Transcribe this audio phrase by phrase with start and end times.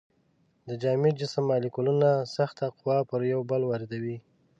[0.67, 4.17] د جامد جسم مالیکولونه سخته قوه پر یو بل واردوي.